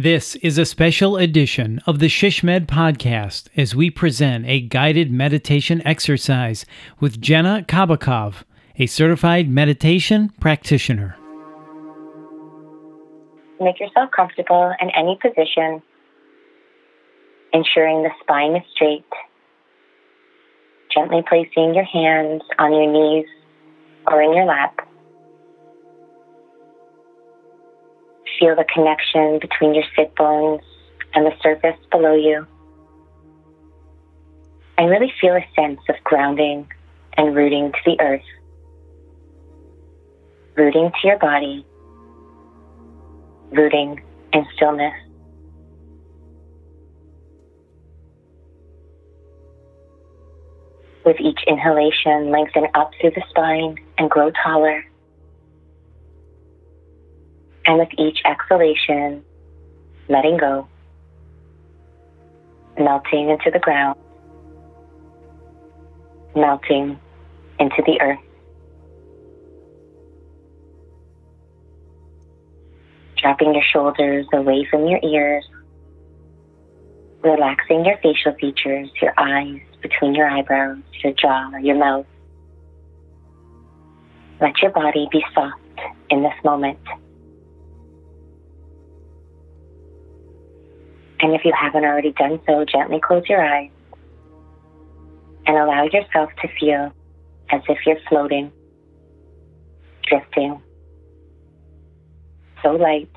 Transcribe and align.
This 0.00 0.36
is 0.36 0.58
a 0.58 0.64
special 0.64 1.16
edition 1.16 1.80
of 1.84 1.98
the 1.98 2.06
Shishmed 2.06 2.66
podcast 2.66 3.48
as 3.56 3.74
we 3.74 3.90
present 3.90 4.46
a 4.46 4.60
guided 4.60 5.10
meditation 5.10 5.84
exercise 5.84 6.64
with 7.00 7.20
Jenna 7.20 7.64
Kabakov, 7.66 8.44
a 8.78 8.86
certified 8.86 9.50
meditation 9.50 10.30
practitioner. 10.38 11.16
Make 13.60 13.80
yourself 13.80 14.12
comfortable 14.14 14.72
in 14.80 14.88
any 14.90 15.18
position, 15.20 15.82
ensuring 17.52 18.04
the 18.04 18.10
spine 18.20 18.54
is 18.54 18.62
straight. 18.72 19.02
Gently 20.94 21.24
placing 21.28 21.74
your 21.74 21.82
hands 21.82 22.42
on 22.60 22.72
your 22.72 22.86
knees 22.86 23.26
or 24.06 24.22
in 24.22 24.32
your 24.32 24.44
lap. 24.44 24.87
Feel 28.38 28.54
the 28.54 28.64
connection 28.72 29.38
between 29.40 29.74
your 29.74 29.84
sit 29.96 30.14
bones 30.14 30.62
and 31.14 31.26
the 31.26 31.32
surface 31.42 31.78
below 31.90 32.14
you. 32.14 32.46
And 34.76 34.88
really 34.88 35.12
feel 35.20 35.34
a 35.34 35.44
sense 35.56 35.80
of 35.88 35.96
grounding 36.04 36.70
and 37.16 37.34
rooting 37.34 37.72
to 37.72 37.78
the 37.84 38.00
earth. 38.00 38.22
Rooting 40.56 40.90
to 40.90 41.08
your 41.08 41.18
body. 41.18 41.66
Rooting 43.50 44.00
in 44.32 44.46
stillness. 44.54 44.94
With 51.04 51.16
each 51.20 51.40
inhalation, 51.46 52.30
lengthen 52.30 52.66
up 52.74 52.92
through 53.00 53.12
the 53.12 53.22
spine 53.30 53.78
and 53.96 54.10
grow 54.10 54.30
taller. 54.44 54.84
And 57.68 57.78
with 57.78 57.90
each 57.98 58.22
exhalation, 58.24 59.22
letting 60.08 60.38
go, 60.38 60.66
melting 62.78 63.28
into 63.28 63.50
the 63.52 63.58
ground, 63.58 63.98
melting 66.34 66.98
into 67.60 67.82
the 67.84 68.00
earth. 68.00 68.18
Dropping 73.18 73.52
your 73.52 73.64
shoulders 73.70 74.26
away 74.32 74.66
from 74.70 74.86
your 74.86 75.00
ears, 75.02 75.46
relaxing 77.22 77.84
your 77.84 77.98
facial 77.98 78.32
features, 78.40 78.88
your 79.02 79.12
eyes 79.18 79.60
between 79.82 80.14
your 80.14 80.26
eyebrows, 80.26 80.78
your 81.04 81.12
jaw, 81.12 81.50
your 81.60 81.76
mouth. 81.76 82.06
Let 84.40 84.56
your 84.62 84.70
body 84.70 85.06
be 85.12 85.22
soft 85.34 85.60
in 86.08 86.22
this 86.22 86.32
moment. 86.42 86.78
And 91.20 91.34
if 91.34 91.44
you 91.44 91.52
haven't 91.52 91.84
already 91.84 92.12
done 92.12 92.40
so, 92.46 92.64
gently 92.64 93.00
close 93.00 93.24
your 93.28 93.44
eyes 93.44 93.70
and 95.46 95.56
allow 95.56 95.84
yourself 95.84 96.30
to 96.42 96.48
feel 96.60 96.92
as 97.50 97.62
if 97.68 97.78
you're 97.86 97.98
floating, 98.08 98.52
drifting, 100.06 100.62
so 102.62 102.70
light, 102.72 103.10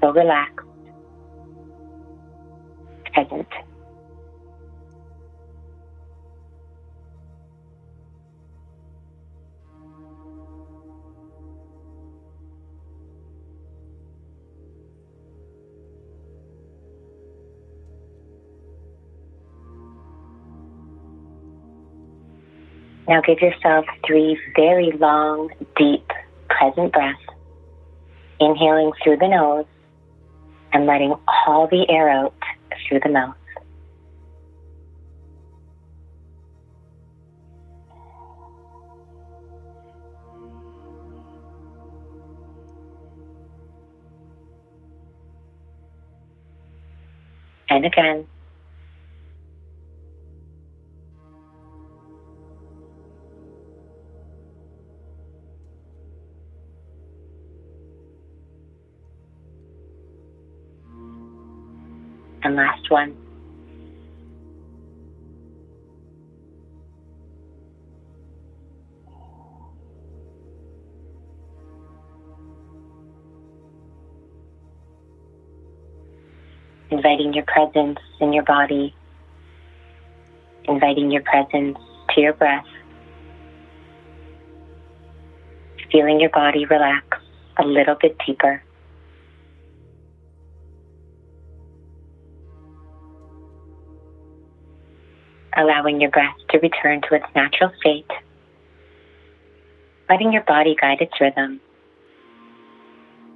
so 0.00 0.12
relaxed, 0.12 0.66
present. 3.12 3.48
Now 23.08 23.22
give 23.22 23.40
yourself 23.40 23.86
three 24.06 24.38
very 24.54 24.92
long, 24.92 25.50
deep, 25.76 26.06
present 26.50 26.92
breaths. 26.92 27.18
Inhaling 28.38 28.92
through 29.02 29.16
the 29.16 29.28
nose 29.28 29.64
and 30.74 30.84
letting 30.84 31.14
all 31.46 31.66
the 31.66 31.88
air 31.88 32.10
out 32.10 32.34
through 32.86 33.00
the 33.00 33.08
mouth. 33.08 33.34
And 47.70 47.86
again. 47.86 48.26
And 62.42 62.56
last 62.56 62.90
one. 62.90 63.16
Inviting 76.90 77.34
your 77.34 77.44
presence 77.44 77.98
in 78.20 78.32
your 78.32 78.44
body, 78.44 78.94
inviting 80.64 81.10
your 81.10 81.22
presence 81.22 81.76
to 82.10 82.20
your 82.20 82.32
breath, 82.32 82.64
feeling 85.92 86.18
your 86.18 86.30
body 86.30 86.64
relax 86.64 87.04
a 87.58 87.64
little 87.64 87.96
bit 88.00 88.16
deeper. 88.26 88.62
Allowing 95.58 96.00
your 96.00 96.10
breath 96.10 96.36
to 96.50 96.58
return 96.60 97.02
to 97.02 97.16
its 97.16 97.26
natural 97.34 97.72
state, 97.80 98.06
letting 100.08 100.32
your 100.32 100.44
body 100.44 100.76
guide 100.80 101.00
its 101.00 101.20
rhythm, 101.20 101.60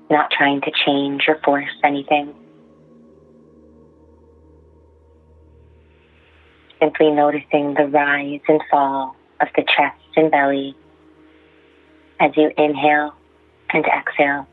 not 0.09 0.31
trying 0.31 0.60
to 0.60 0.71
change 0.87 1.22
or 1.27 1.38
force 1.44 1.69
anything. 1.83 2.33
Simply 6.81 7.10
noticing 7.10 7.75
the 7.75 7.87
rise 7.87 8.41
and 8.49 8.60
fall 8.71 9.16
of 9.41 9.49
the 9.56 9.62
chest 9.62 10.00
and 10.16 10.31
belly 10.31 10.77
as 12.21 12.31
you 12.37 12.53
inhale 12.56 13.15
and 13.71 13.84
exhale. 13.87 14.47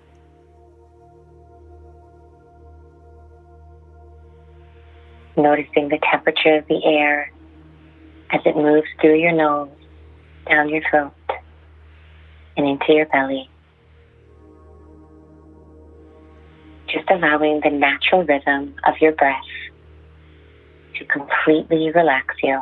Noticing 5.37 5.89
the 5.89 5.99
temperature 6.11 6.57
of 6.57 6.67
the 6.67 6.83
air 6.83 7.31
as 8.31 8.41
it 8.45 8.55
moves 8.55 8.87
through 9.01 9.19
your 9.19 9.31
nose, 9.31 9.69
down 10.47 10.69
your 10.69 10.81
throat, 10.89 11.13
and 12.57 12.67
into 12.67 12.93
your 12.93 13.05
belly. 13.07 13.49
Just 16.87 17.09
allowing 17.09 17.61
the 17.63 17.69
natural 17.69 18.23
rhythm 18.23 18.75
of 18.87 18.95
your 18.99 19.11
breath 19.13 19.43
to 20.95 21.05
completely 21.05 21.91
relax 21.91 22.35
you. 22.43 22.61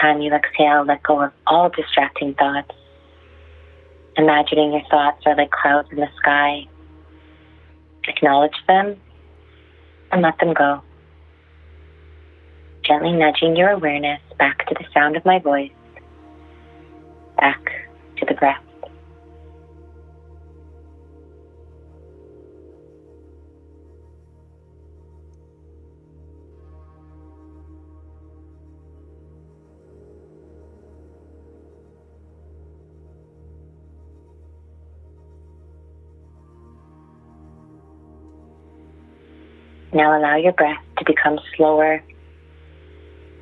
Time 0.00 0.20
you 0.20 0.32
exhale, 0.32 0.84
let 0.84 1.02
go 1.02 1.20
of 1.22 1.32
all 1.46 1.68
distracting 1.68 2.34
thoughts. 2.34 2.72
Imagining 4.16 4.72
your 4.72 4.82
thoughts 4.90 5.22
are 5.26 5.36
like 5.36 5.50
clouds 5.50 5.88
in 5.90 5.98
the 5.98 6.08
sky. 6.16 6.66
Acknowledge 8.08 8.56
them 8.66 8.96
and 10.12 10.22
let 10.22 10.38
them 10.38 10.54
go. 10.54 10.80
Gently 12.84 13.12
nudging 13.12 13.56
your 13.56 13.70
awareness 13.70 14.20
back 14.38 14.66
to 14.68 14.74
the 14.74 14.84
sound 14.94 15.16
of 15.16 15.24
my 15.24 15.38
voice, 15.38 15.72
back 17.36 17.65
Now 39.92 40.18
allow 40.18 40.36
your 40.36 40.52
breath 40.52 40.82
to 40.98 41.04
become 41.04 41.38
slower, 41.56 42.02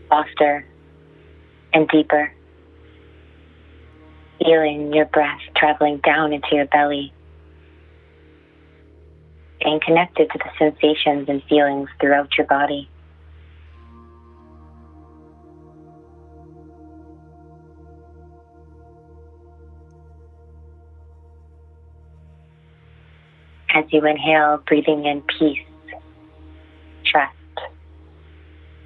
softer, 0.08 0.66
and 1.72 1.88
deeper. 1.88 2.32
Feeling 4.38 4.92
your 4.92 5.06
breath 5.06 5.40
traveling 5.56 5.98
down 5.98 6.32
into 6.32 6.48
your 6.52 6.66
belly. 6.66 7.12
Staying 9.60 9.80
connected 9.84 10.30
to 10.30 10.38
the 10.38 10.50
sensations 10.58 11.28
and 11.28 11.42
feelings 11.44 11.88
throughout 12.00 12.28
your 12.36 12.46
body. 12.46 12.88
As 23.74 23.84
you 23.88 24.04
inhale, 24.06 24.62
breathing 24.68 25.06
in 25.06 25.22
peace, 25.22 25.58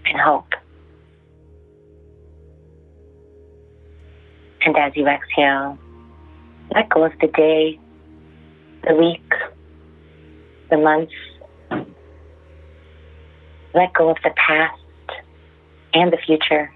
and 0.09 0.21
hope. 0.21 0.53
And 4.65 4.77
as 4.77 4.97
you 4.97 5.07
exhale, 5.07 5.79
let 6.75 6.89
go 6.89 7.05
of 7.05 7.13
the 7.21 7.29
day, 7.29 7.79
the 8.87 8.95
week, 8.95 9.33
the 10.71 10.77
months. 10.77 11.13
Let 13.75 13.93
go 13.95 14.11
of 14.11 14.17
the 14.23 14.31
past 14.37 14.81
and 15.95 16.13
the 16.13 16.19
future. 16.19 16.73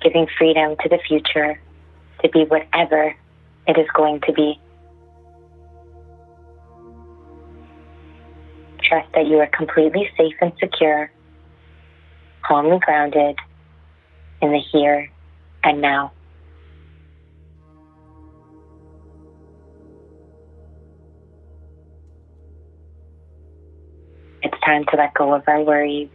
Giving 0.00 0.26
freedom 0.38 0.76
to 0.82 0.88
the 0.88 0.98
future 1.06 1.60
to 2.22 2.28
be 2.28 2.44
whatever 2.44 3.14
it 3.66 3.78
is 3.78 3.86
going 3.94 4.20
to 4.22 4.32
be. 4.32 4.58
Trust 8.88 9.08
that 9.12 9.26
you 9.26 9.38
are 9.38 9.46
completely 9.48 10.08
safe 10.16 10.34
and 10.40 10.52
secure, 10.58 11.12
calmly 12.42 12.78
grounded 12.78 13.36
in 14.40 14.52
the 14.52 14.60
here 14.72 15.10
and 15.62 15.82
now. 15.82 16.12
It's 24.42 24.58
time 24.64 24.86
to 24.86 24.96
let 24.96 25.12
go 25.12 25.34
of 25.34 25.42
our 25.46 25.62
worries. 25.62 26.08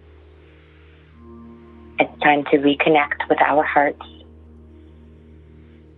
It's 1.99 2.21
time 2.23 2.43
to 2.45 2.57
reconnect 2.57 3.29
with 3.29 3.39
our 3.39 3.63
hearts, 3.63 4.01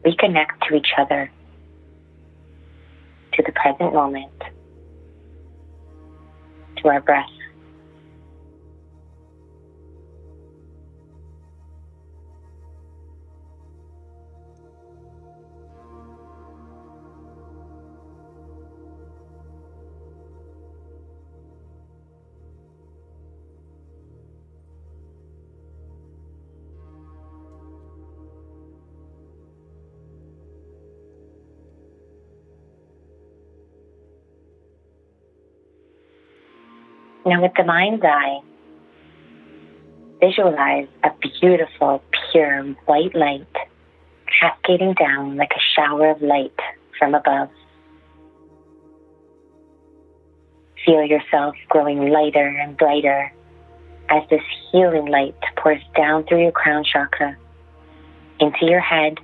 reconnect 0.06 0.68
to 0.68 0.76
each 0.76 0.90
other, 0.98 1.32
to 3.34 3.44
the 3.44 3.54
present 3.54 3.94
moment, 3.94 4.34
to 6.86 6.92
our 6.92 7.02
breath. 7.02 7.30
Now, 37.28 37.42
with 37.42 37.54
the 37.58 37.64
mind's 37.64 38.04
eye, 38.06 38.40
visualize 40.20 40.88
a 41.04 41.10
beautiful, 41.42 42.04
pure 42.32 42.62
white 42.86 43.16
light 43.16 43.48
cascading 44.40 44.94
down 44.94 45.36
like 45.36 45.50
a 45.52 45.62
shower 45.76 46.12
of 46.12 46.22
light 46.22 46.54
from 47.00 47.16
above. 47.16 47.50
Feel 50.86 51.04
yourself 51.04 51.56
growing 51.68 52.12
lighter 52.12 52.48
and 52.48 52.78
brighter 52.78 53.34
as 54.10 54.22
this 54.30 54.44
healing 54.72 55.08
light 55.08 55.36
pours 55.58 55.82
down 55.98 56.26
through 56.26 56.44
your 56.44 56.52
crown 56.52 56.84
chakra, 56.84 57.36
into 58.40 58.68
your 58.68 58.82
head, 58.82 59.18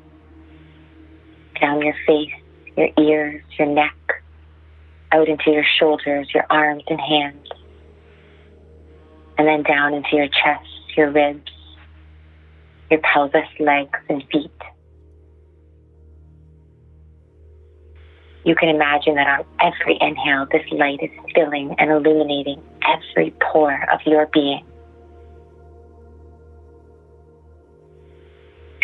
down 1.61 1.83
your 1.83 1.95
face, 2.07 2.31
your 2.75 2.89
ears, 2.97 3.43
your 3.59 3.67
neck, 3.67 3.95
out 5.11 5.29
into 5.29 5.51
your 5.51 5.65
shoulders, 5.77 6.29
your 6.33 6.47
arms 6.49 6.83
and 6.87 6.99
hands 6.99 7.47
and 9.41 9.47
then 9.47 9.63
down 9.63 9.95
into 9.95 10.15
your 10.15 10.27
chest, 10.27 10.69
your 10.95 11.09
ribs, 11.09 11.51
your 12.91 12.99
pelvis, 12.99 13.47
legs, 13.59 13.97
and 14.07 14.23
feet. 14.31 14.51
You 18.45 18.53
can 18.53 18.69
imagine 18.69 19.15
that 19.15 19.39
on 19.39 19.45
every 19.59 19.97
inhale, 19.99 20.45
this 20.51 20.61
light 20.71 20.99
is 21.01 21.09
filling 21.33 21.73
and 21.79 21.89
illuminating 21.89 22.61
every 22.87 23.33
pore 23.41 23.83
of 23.91 23.99
your 24.05 24.27
being. 24.31 24.63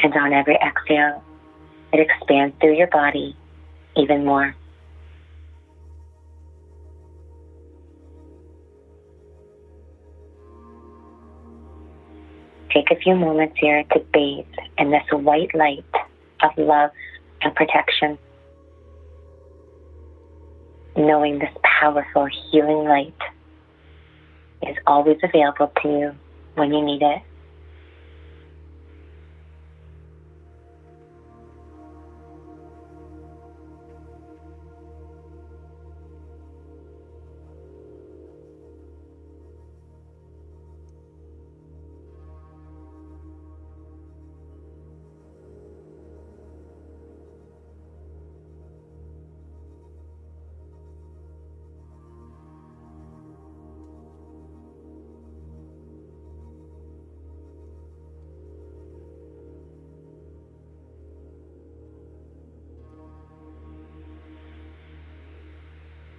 And 0.01 0.11
on 0.15 0.33
every 0.33 0.55
exhale, 0.55 1.23
it 1.93 1.99
expands 1.99 2.55
through 2.59 2.77
your 2.77 2.87
body 2.87 3.35
even 3.95 4.25
more. 4.25 4.55
Take 12.77 12.91
a 12.91 13.01
few 13.01 13.15
moments 13.15 13.55
here 13.59 13.83
to 13.91 13.99
bathe 14.13 14.45
in 14.77 14.91
this 14.91 15.03
white 15.11 15.53
light 15.55 15.83
of 16.43 16.51
love 16.57 16.91
and 17.41 17.55
protection. 17.55 18.17
Knowing 20.95 21.39
this 21.39 21.53
powerful 21.79 22.27
healing 22.51 22.87
light 22.87 23.13
is 24.67 24.75
always 24.85 25.17
available 25.23 25.71
to 25.81 25.89
you 25.89 26.15
when 26.55 26.73
you 26.73 26.83
need 26.83 27.01
it. 27.01 27.21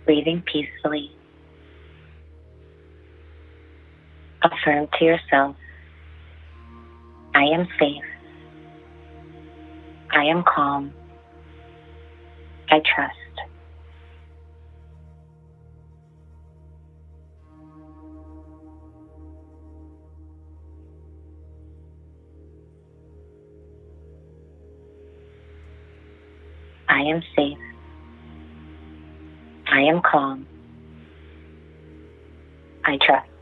Breathing 0.08 0.42
peacefully. 0.50 1.10
Affirm 4.42 4.88
to 4.98 5.04
yourself 5.04 5.54
I 7.34 7.42
am 7.42 7.68
safe. 7.78 8.02
I 10.10 10.24
am 10.24 10.44
calm. 10.44 10.94
I 12.70 12.80
trust. 12.80 13.27
Am 29.98 30.02
calm. 30.10 30.48
I 32.84 32.98
trust. 33.04 33.37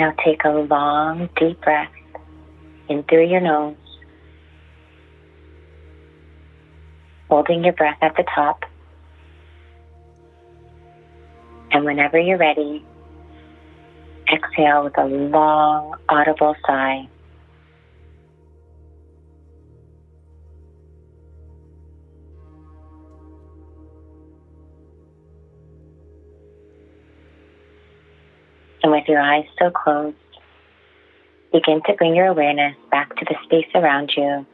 Now 0.00 0.14
take 0.24 0.44
a 0.46 0.48
long, 0.48 1.28
deep 1.36 1.60
breath 1.60 1.92
in 2.88 3.02
through 3.02 3.26
your 3.26 3.42
nose, 3.42 3.76
holding 7.28 7.62
your 7.64 7.74
breath 7.74 7.98
at 8.00 8.16
the 8.16 8.24
top. 8.34 8.64
And 11.70 11.84
whenever 11.84 12.18
you're 12.18 12.38
ready, 12.38 12.82
exhale 14.32 14.84
with 14.84 14.96
a 14.96 15.04
long, 15.04 15.98
audible 16.08 16.56
sigh. 16.66 17.06
With 29.00 29.08
your 29.08 29.20
eyes 29.20 29.44
still 29.54 29.70
closed, 29.70 30.16
begin 31.52 31.80
to 31.86 31.94
bring 31.94 32.14
your 32.14 32.26
awareness 32.26 32.76
back 32.90 33.16
to 33.16 33.24
the 33.24 33.34
space 33.44 33.70
around 33.74 34.12
you, 34.16 34.46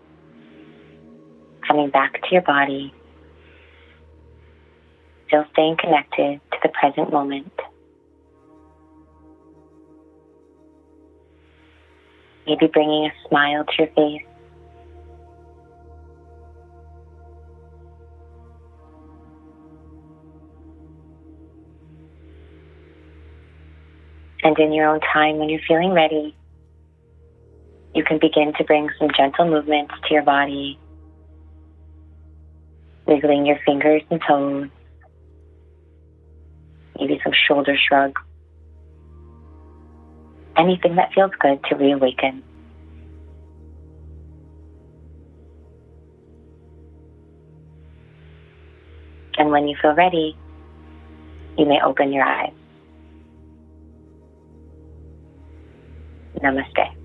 coming 1.66 1.90
back 1.90 2.22
to 2.22 2.28
your 2.30 2.42
body, 2.42 2.94
still 5.26 5.44
staying 5.52 5.76
connected 5.78 6.40
to 6.52 6.58
the 6.62 6.68
present 6.68 7.12
moment. 7.12 7.52
Maybe 12.46 12.68
bringing 12.68 13.06
a 13.06 13.28
smile 13.28 13.64
to 13.64 13.72
your 13.78 13.88
face. 13.88 14.35
And 24.46 24.56
in 24.60 24.72
your 24.72 24.86
own 24.86 25.00
time, 25.00 25.38
when 25.38 25.48
you're 25.48 25.60
feeling 25.66 25.90
ready, 25.90 26.32
you 27.96 28.04
can 28.04 28.20
begin 28.20 28.52
to 28.56 28.62
bring 28.62 28.88
some 28.96 29.08
gentle 29.16 29.50
movements 29.50 29.92
to 30.06 30.14
your 30.14 30.22
body, 30.22 30.78
wiggling 33.06 33.44
your 33.44 33.58
fingers 33.66 34.02
and 34.08 34.20
toes, 34.24 34.68
maybe 36.96 37.20
some 37.24 37.32
shoulder 37.48 37.76
shrugs, 37.76 38.22
anything 40.56 40.94
that 40.94 41.12
feels 41.12 41.32
good 41.40 41.58
to 41.64 41.74
reawaken. 41.74 42.44
And 49.38 49.50
when 49.50 49.66
you 49.66 49.76
feel 49.82 49.94
ready, 49.94 50.36
you 51.58 51.66
may 51.66 51.80
open 51.84 52.12
your 52.12 52.24
eyes. 52.24 52.52
Namaste. 56.42 56.95